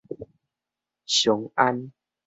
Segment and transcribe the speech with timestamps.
[1.05, 1.91] 翔安